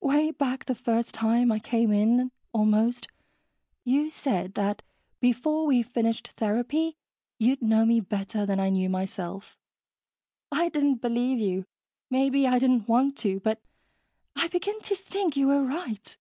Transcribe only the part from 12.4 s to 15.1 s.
I didn't want to but I begin to